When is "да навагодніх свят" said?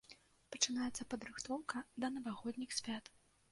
2.05-3.15